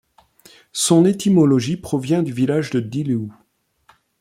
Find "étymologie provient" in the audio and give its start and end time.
1.05-2.23